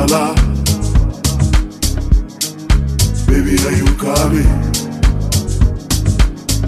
la 0.00 0.06
la. 0.06 0.34
Baby, 3.26 3.56
are 3.66 3.76
you 3.76 3.86
coming? 3.96 4.50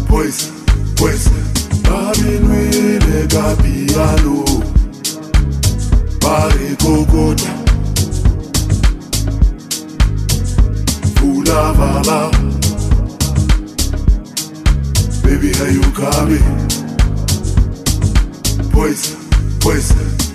Pues, 0.08 0.50
pues. 0.96 1.28
Babi 1.82 2.38
nwi 2.40 2.98
nega 3.06 3.56
piano. 3.62 4.44
Pare 6.20 6.76
kokota. 6.82 7.52
Fula 11.14 11.72
vala. 11.72 12.30
Baby, 15.22 15.52
are 15.60 15.70
you 15.70 15.82
coming? 15.92 16.72
pois, 18.72 19.16
pues. 19.60 20.31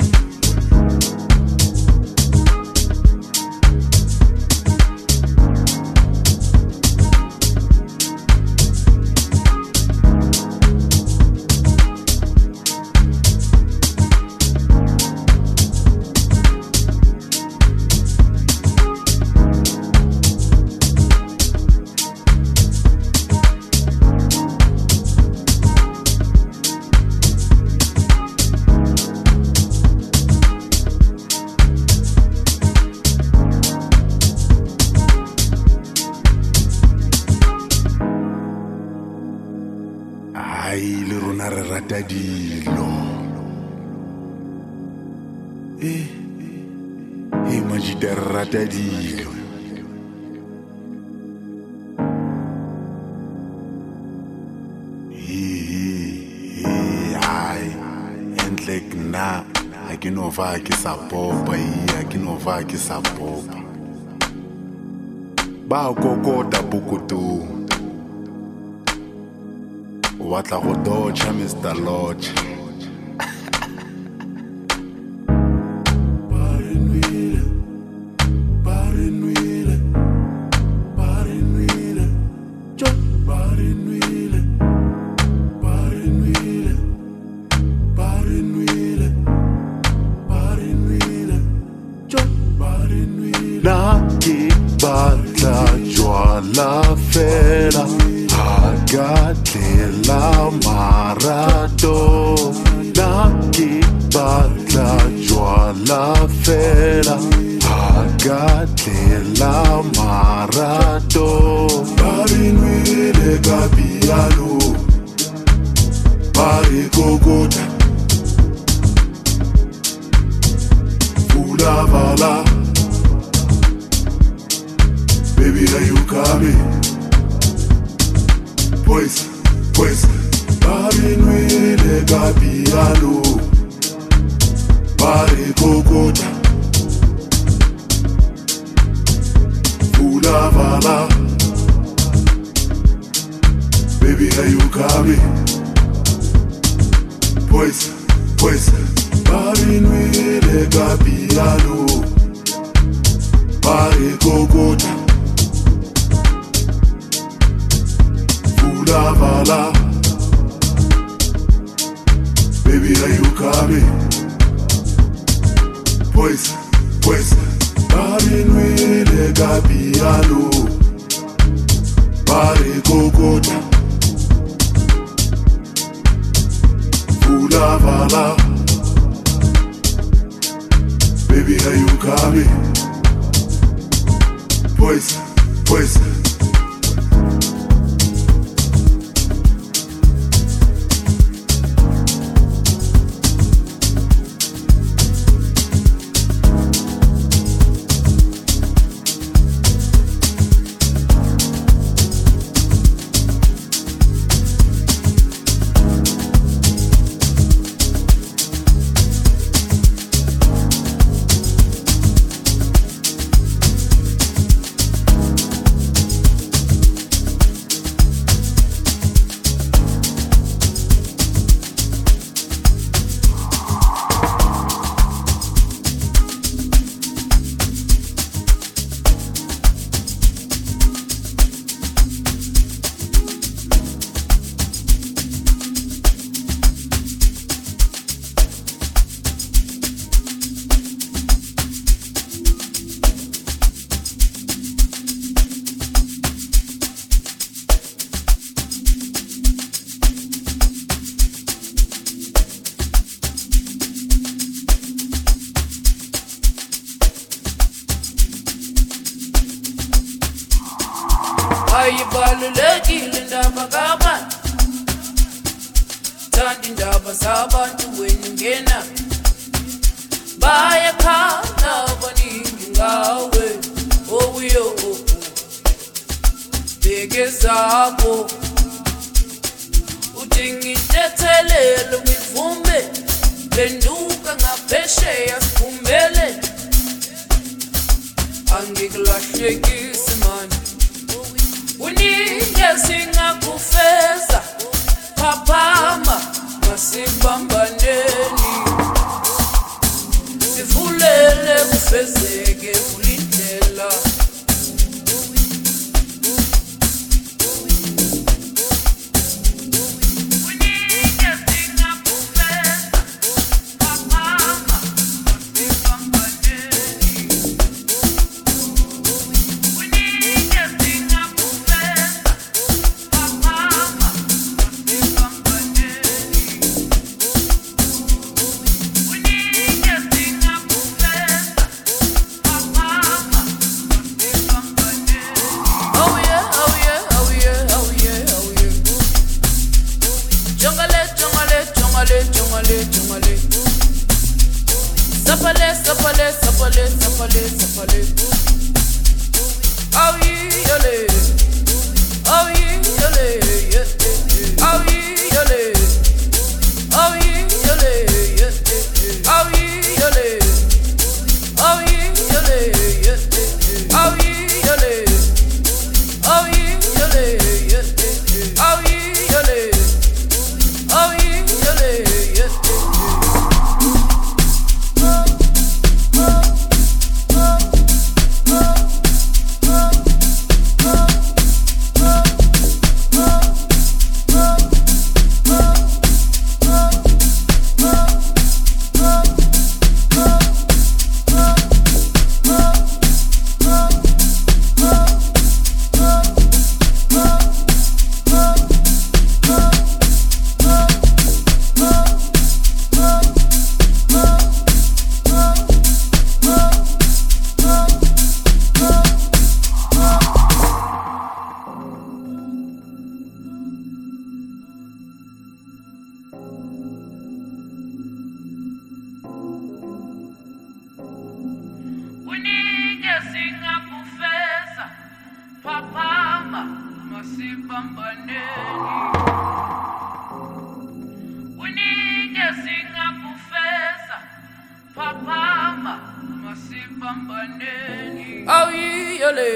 Masibambaneni 437.17 438.43
awuyiyole 438.47 439.49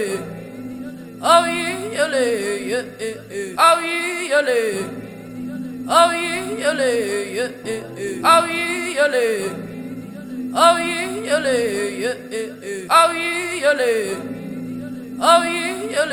awuyiyole 1.21 2.23
yeah, 2.69 2.85
yeah, 2.99 3.15
yeah. 3.31 3.65
awuyiyole 3.67 4.59
awuyiyole 5.87 6.91
yeah, 7.35 7.51
yeah, 7.65 7.83
yeah. 7.97 8.33
awuyiyole 8.33 9.27
Oh 10.53 10.75
yeah, 10.77 11.07
yole, 11.07 11.55
yeah, 12.01 12.13
yeah, 12.29 12.49
yeah. 12.59 12.87
Oh 12.91 13.11
yeah, 13.13 13.63
yole. 13.63 13.91
Oh 15.17 15.43
yeah, 15.43 15.79
yeah, 15.87 16.11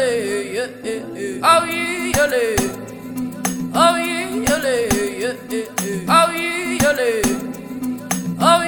yeah, 0.55 0.71
yeah. 0.85 1.43
Oh 1.43 1.64
yeah, 1.67 2.12
yole. 2.14 2.45
Oh 3.75 3.97
yeah, 3.97 4.31
yeah, 4.47 4.78
yeah, 5.19 5.35
yeah. 5.50 6.14
Oh 6.14 6.31
yeah, 6.31 6.78
yole. 6.78 7.11
Oh 8.40 8.62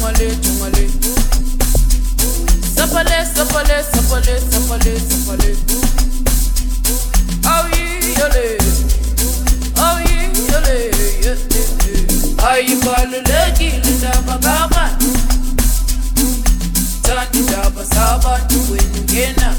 jongale, 0.00 0.36
jongale. 0.42 0.90
Sapale, 2.74 3.26
sapale, 3.34 3.84
sapale, 3.92 4.40
sapale, 4.50 5.00
sapale. 5.08 5.56
Oh 7.44 7.68
yole. 8.18 8.58
Oh 9.76 9.98
yole. 10.50 10.90
Ayibalulekile 12.50 13.82
indaba 13.88 14.38
kabani 14.38 15.12
thanda 17.02 17.26
indaba 17.32 17.84
zabantu 17.84 18.72
wena 18.72 19.00
ngena 19.04 19.54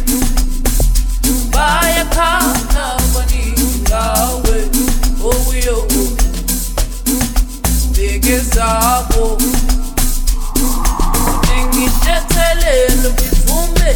bayakhala 1.51 2.97
abaningi 2.97 3.79
ngawe 3.81 4.57
okuyo 5.23 5.87
bheke 7.93 8.39
zabo 8.39 9.37
ngithethelele 11.67 13.09
ngivume 13.13 13.89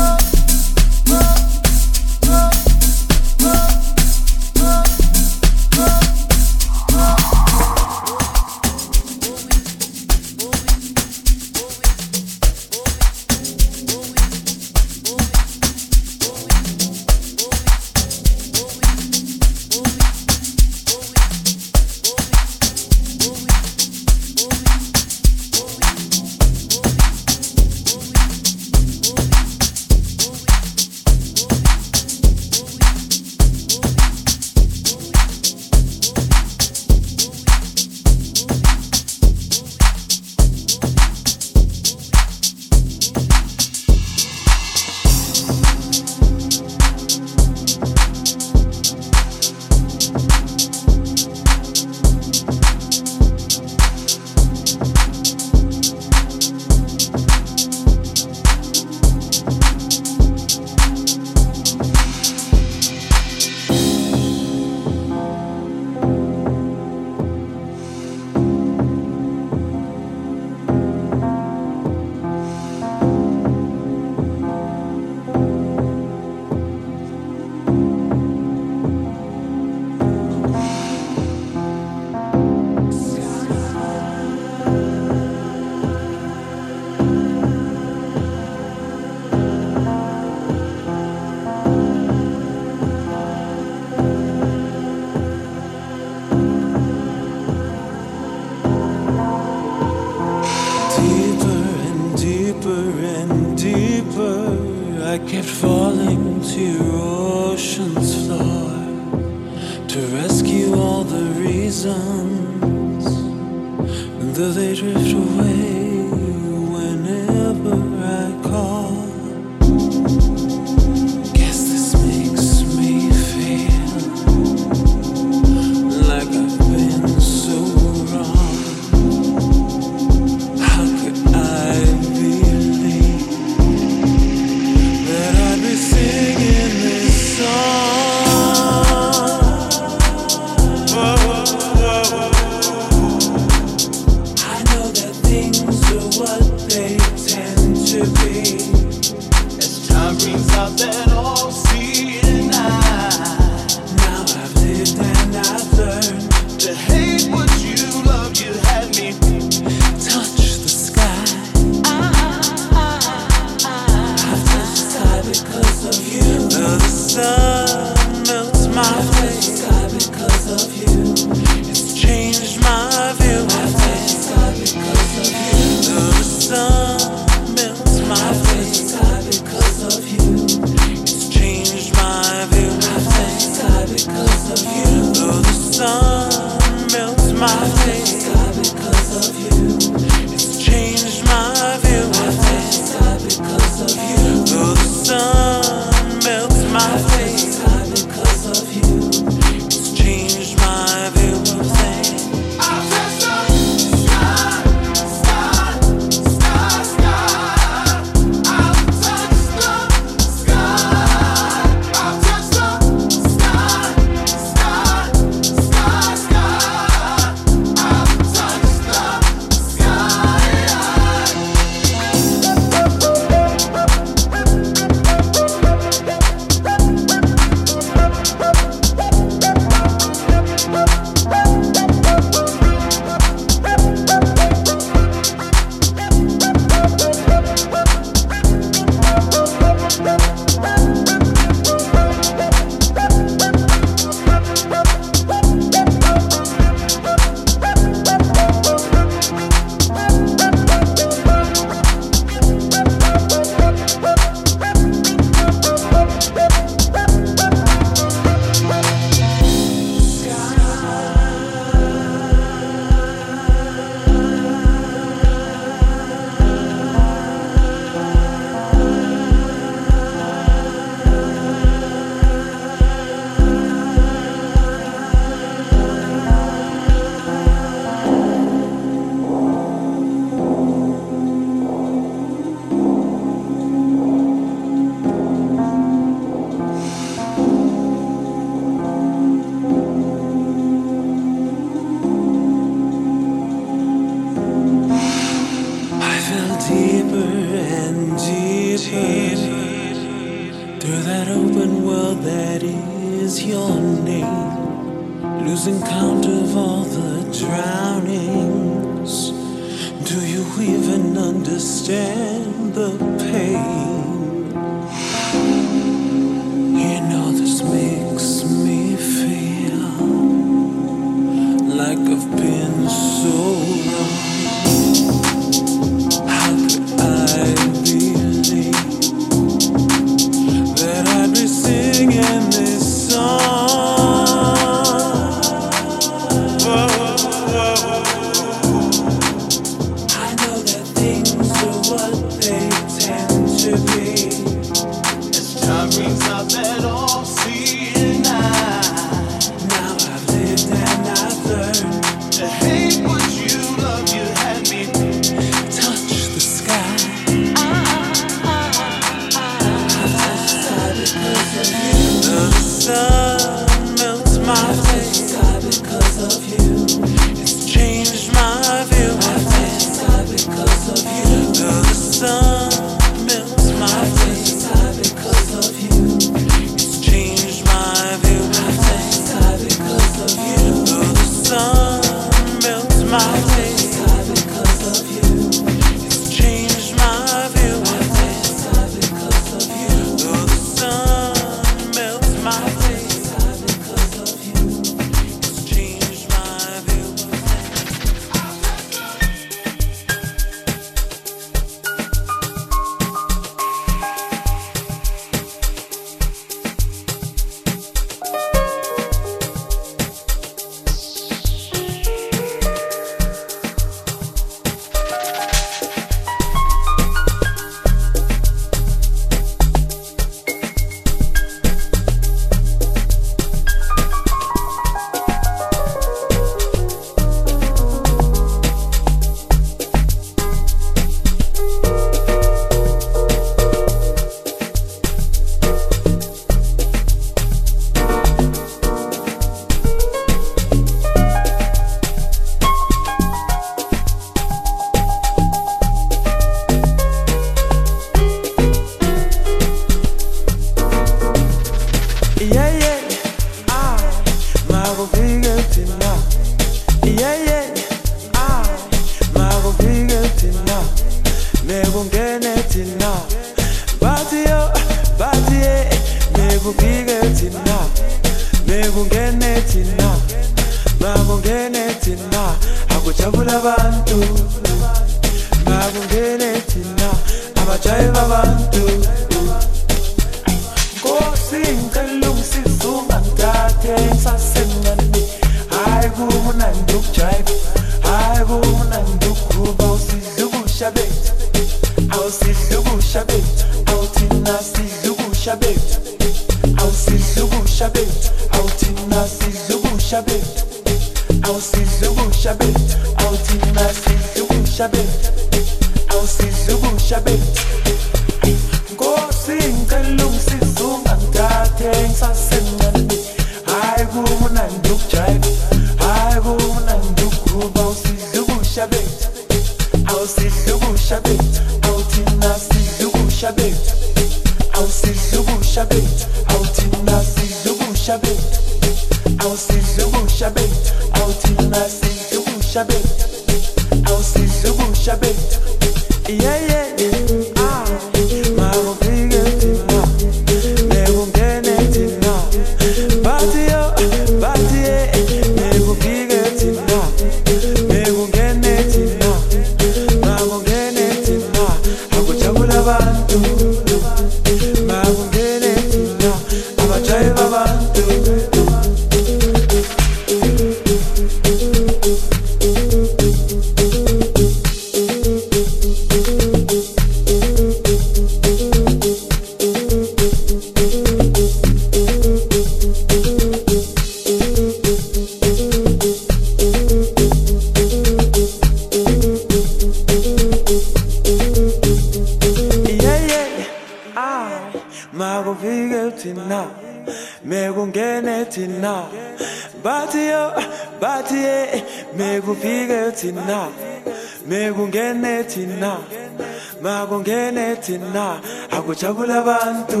thina 597.88 598.40
akujabula 598.70 599.38
abantu. 599.42 600.00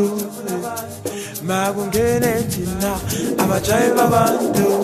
Makungene 1.48 2.32
thina 2.52 2.92
abajayi 3.42 3.90
babantu 3.96 4.77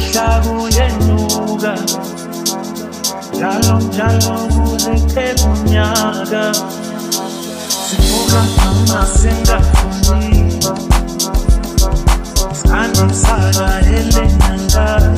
Shabu 0.00 0.70
shaguye 0.70 0.88
nduga 0.88 1.74
njalo 3.34 3.78
njalo 3.80 4.34
muzeke 4.54 5.34
kunyaga 5.42 6.44
Sani 7.90 8.50
amasengafuni 8.68 10.62
sandisakaele 12.62 14.24
nyangana 14.38 15.10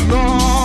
Lord. 0.00 0.61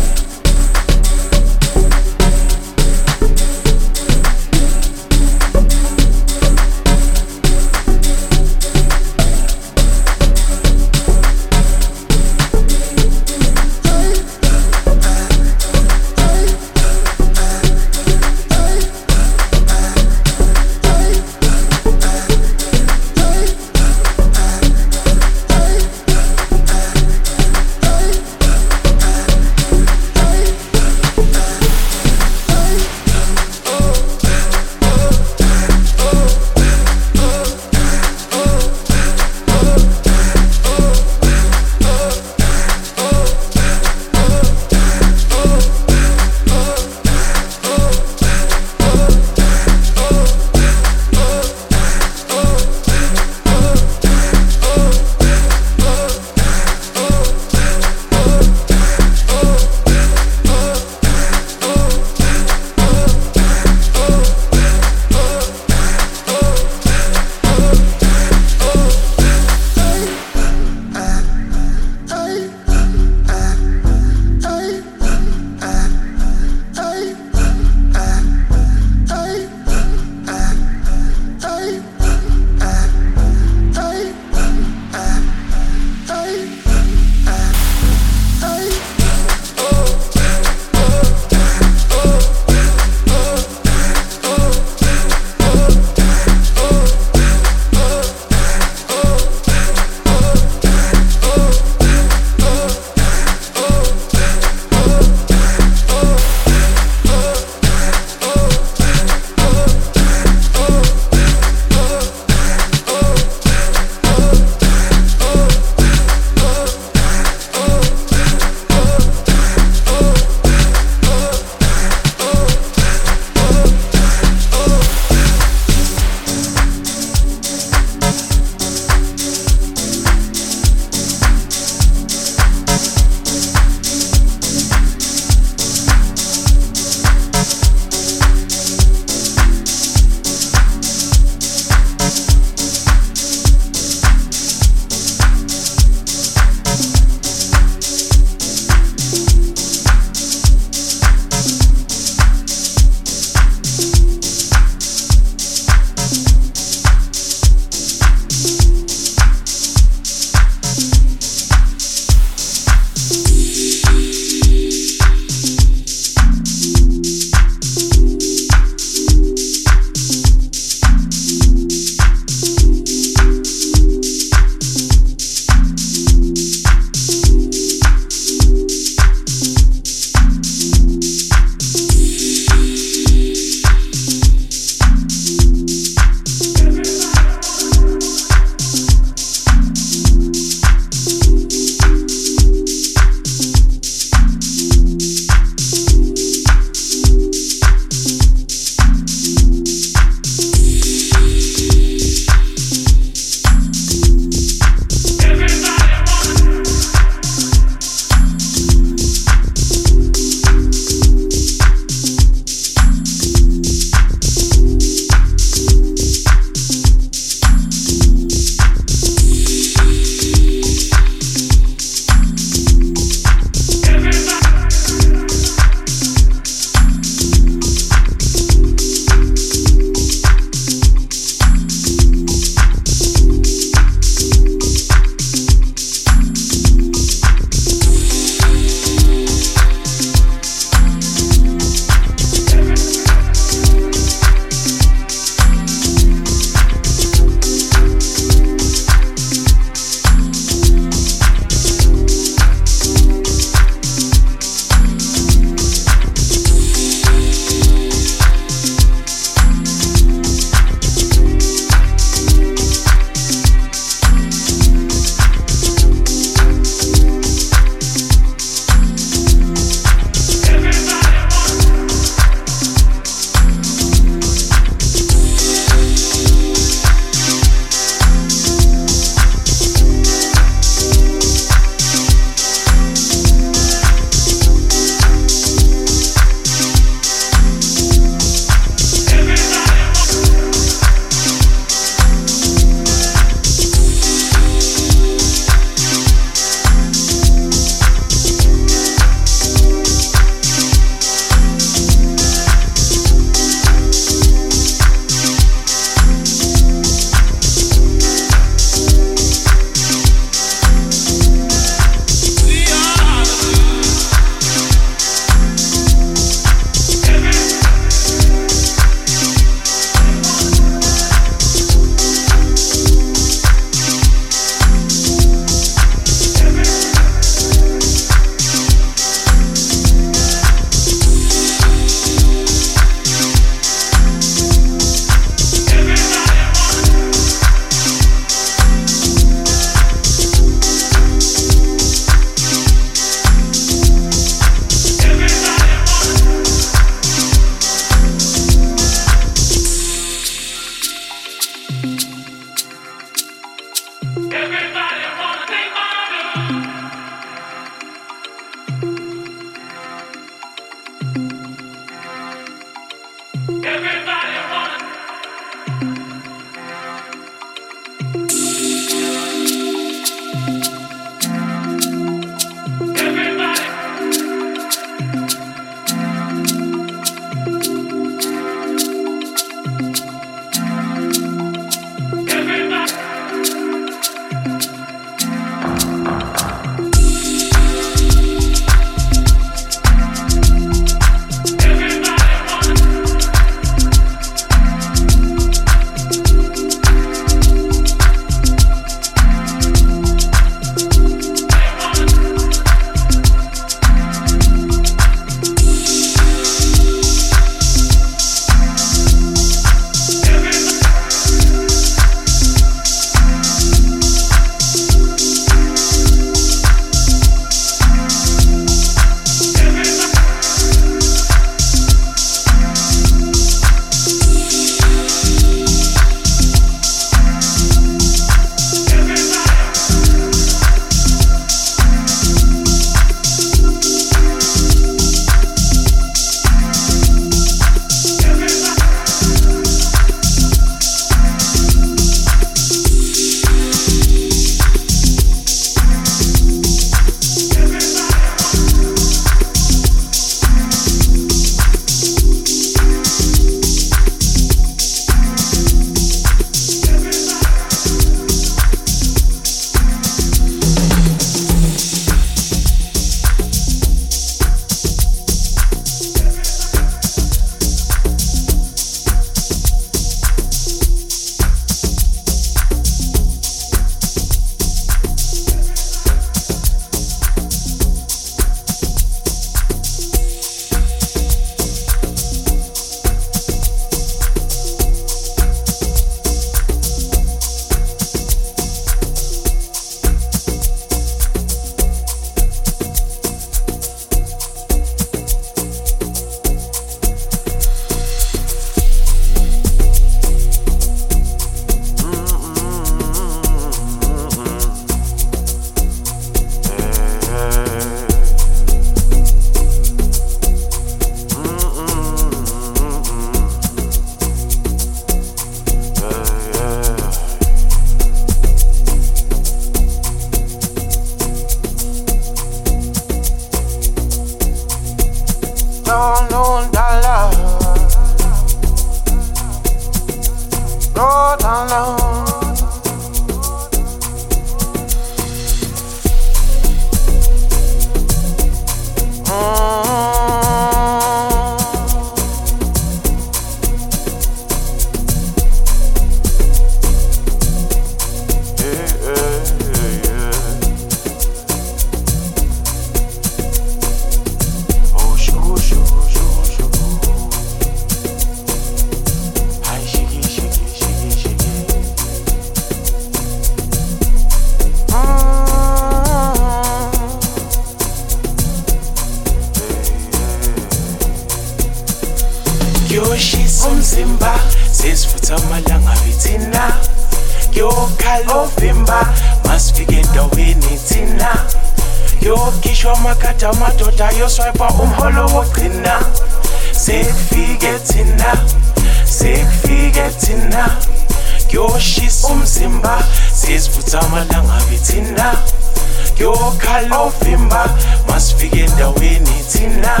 Kuyokhala 596.24 597.00
ovimba 597.00 597.64
masifike 598.08 598.60
endaweni 598.60 599.44
thina. 599.52 600.00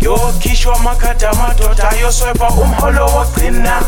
Yokhishwa 0.00 0.76
amakhadi 0.76 1.24
amadoda 1.24 1.90
ayoswayipha 1.90 2.48
umholo 2.48 3.06
wogcina 3.06 3.82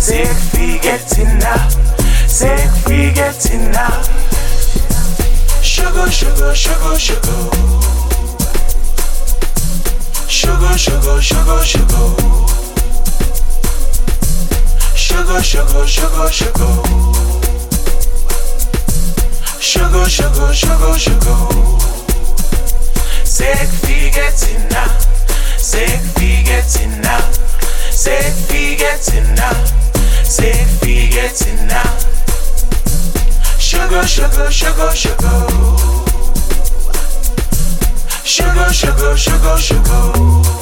sekufike 0.00 0.98
thina 0.98 1.66
sekufike 2.26 3.30
thina. 3.38 3.90
Sugar 5.62 6.12
sugar 6.12 6.54
sugar 6.56 6.98
sugar 6.98 7.50
sugar 10.28 10.78
sugar 10.78 11.22
sugar 11.22 11.22
sugar 11.22 11.64
sugar 14.94 15.42
sugar 15.42 15.86
sugar 15.86 16.32
sugar 16.32 16.97
Sugar, 19.60 20.08
sugar, 20.08 20.54
sugar, 20.54 20.98
sugar. 20.98 21.48
Safe, 23.24 23.82
we 23.88 24.10
get 24.10 24.42
in 24.50 24.68
now. 24.68 24.88
chegou, 25.98 26.14
chegou, 26.16 26.58
chegou. 26.58 26.78
in 26.78 27.00
now. 27.00 27.18
fiquetina, 27.18 27.18
sei 27.92 28.32
que 28.48 29.16
in 29.16 29.34
now. 29.34 29.54
que 30.32 30.64
fiquetina, 30.76 31.24
sei 31.24 31.50
in 31.50 31.66
now. 31.66 31.98
Sugar, 33.58 34.06
sugar, 34.06 34.50
sugar, 34.52 34.96
sugar. 34.96 35.46
Sugar, 38.24 38.72
sugar, 38.72 39.16
sugar, 39.16 39.58
sugar. 39.58 40.57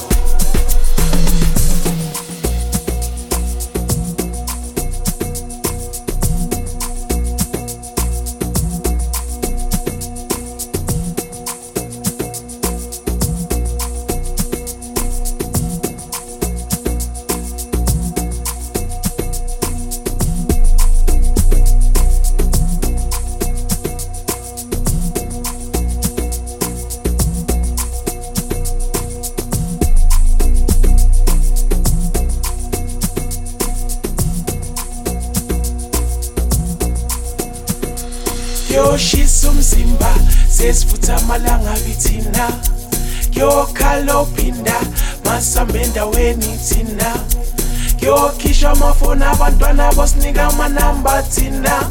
Amafoni 48.76 49.24
abantwana 49.24 49.92
bosinika 49.92 50.46
amanamba 50.46 51.22
thina. 51.22 51.90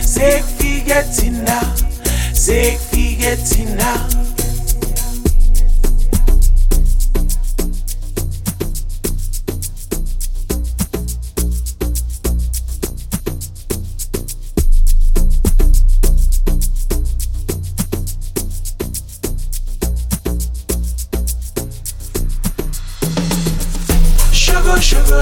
Sekufike 0.00 1.02
thina 1.02 1.62
sekufike 2.32 3.36
thina 3.36 4.06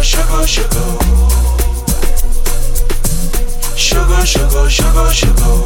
sugar, 0.00 0.02
sugar, 0.02 0.48
sugar. 0.48 0.98
Sugar, 3.76 4.26
sugar, 4.26 4.70
sugar, 4.70 5.14
sugar. 5.14 5.64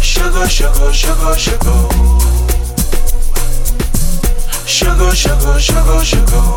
Sugar, 0.00 0.48
sugar, 0.48 0.94
sugar, 0.94 1.38
sugar. 1.38 1.88
Sugar, 4.66 5.16
sugar, 5.16 5.60
sugar, 5.60 6.04
sugar. 6.04 6.54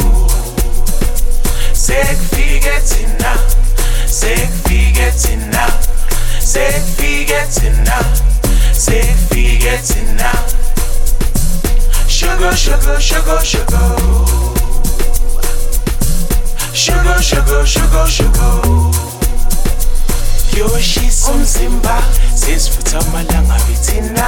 Sei 1.74 2.04
que 2.04 2.36
fica 2.36 2.82
tina, 2.82 3.38
sei 4.08 4.36
que 4.36 4.70
fica 4.70 5.12
tina, 5.12 5.68
sei 6.40 6.72
que 6.72 6.82
fica 7.02 7.48
tina, 7.48 8.00
sei 8.74 9.02
que 9.02 9.36
fica 9.36 9.78
tina. 9.80 10.32
Sugar, 12.08 12.56
sugar, 12.56 13.02
sugar, 13.02 13.46
sugar 13.46 14.43
sugar 16.84 17.22
sugar 17.22 17.66
sugar 17.66 18.08
sugar. 18.08 18.62
Kuyoshisa 20.52 21.32
umzimba 21.32 21.98
sesifutha 22.36 23.00
amalanga 23.00 23.58
bithina 23.68 24.28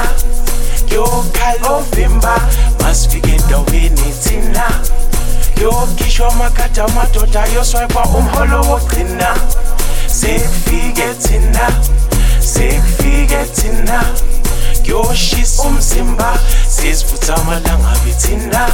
kuyokhala 0.88 1.70
ovimba 1.70 2.36
masifike 2.82 3.32
endaweni 3.36 4.14
thina 4.24 4.64
kuyokhishwa 5.54 6.28
amakhadi 6.34 6.80
amadoda 6.80 7.44
ayoswayipha 7.44 8.04
umholo 8.04 8.62
wogcina 8.62 9.36
sekufike 10.08 11.14
thina 11.24 11.72
sekufike 12.40 13.46
thina 13.56 14.04
kuyoshisa 14.86 15.64
umzimba 15.64 16.40
sesifutha 16.70 17.36
amalanga 17.36 17.94
bithina 18.06 18.70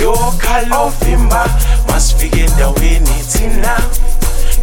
yokhala 0.00 0.78
ovimba 0.80 1.44
masifike 2.00 2.40
endaweni 2.40 3.24
thina 3.32 3.80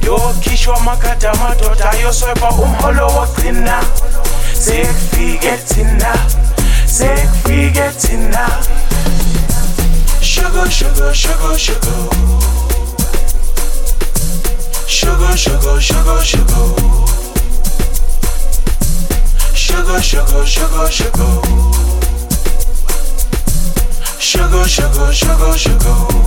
yokhishwa 0.05 0.77
amakhadi 0.77 1.25
amadoda 1.25 1.91
ayoswepha 1.91 2.49
umholo 2.49 3.07
wogcina 3.07 3.83
sekufike 4.59 5.57
thina 5.57 6.13
sekufike 6.85 7.89
thina 8.01 8.49
sugar 10.21 10.71
sugar 10.71 11.15
sugar 11.15 11.57
sugar 11.57 12.09
sugar 14.87 15.37
sugar 15.37 15.81
sugar 15.81 16.25
sugar 16.25 16.73
sugar 19.53 20.03
sugar 20.03 20.47
sugar 20.47 20.91
sugar. 20.91 21.41
Sugar, 24.19 24.67
sugar, 24.67 25.13
sugar, 25.13 25.57
sugar. 25.57 26.26